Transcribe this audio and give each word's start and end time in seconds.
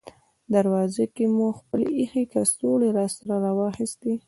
دروازه 0.53 1.05
کې 1.15 1.25
مو 1.35 1.47
خپلې 1.59 1.87
اېښې 1.97 2.23
کڅوړې 2.33 2.89
راسره 2.97 3.35
واخیستې. 3.59 4.13